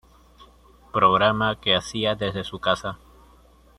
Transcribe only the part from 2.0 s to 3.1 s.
desde su casa.